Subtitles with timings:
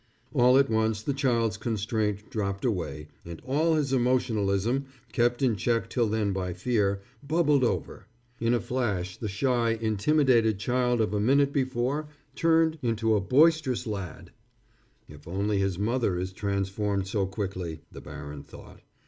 [0.33, 5.91] All at once the child's constraint dropped away, and all his emotionalism, kept in check
[5.91, 8.07] till then by fear, bubbled over.
[8.39, 13.85] In a flash the shy, intimidated child of a minute before turned into a boisterous
[13.85, 14.31] lad.
[15.07, 18.79] "If only his mother is transformed so quickly," the baron thought.